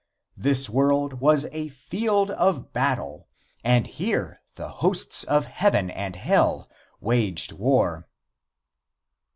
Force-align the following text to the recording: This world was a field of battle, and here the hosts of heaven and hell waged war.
This 0.35 0.67
world 0.67 1.21
was 1.21 1.45
a 1.51 1.67
field 1.67 2.31
of 2.31 2.73
battle, 2.73 3.27
and 3.63 3.85
here 3.85 4.41
the 4.55 4.67
hosts 4.81 5.23
of 5.23 5.45
heaven 5.45 5.91
and 5.91 6.15
hell 6.15 6.67
waged 7.01 7.51
war. 7.51 8.07